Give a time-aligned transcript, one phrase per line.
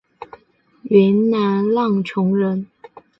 [0.85, 2.65] 云南浪穹人。